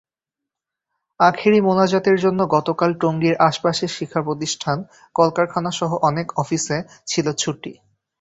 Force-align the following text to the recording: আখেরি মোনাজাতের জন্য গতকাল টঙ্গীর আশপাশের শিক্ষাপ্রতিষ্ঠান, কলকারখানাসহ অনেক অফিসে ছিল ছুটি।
আখেরি 1.19 1.59
মোনাজাতের 1.61 2.17
জন্য 2.19 2.39
গতকাল 2.47 2.91
টঙ্গীর 2.93 3.35
আশপাশের 3.41 3.91
শিক্ষাপ্রতিষ্ঠান, 3.97 4.77
কলকারখানাসহ 5.15 5.91
অনেক 6.09 6.27
অফিসে 6.37 6.77
ছিল 7.07 7.25
ছুটি। 7.33 7.71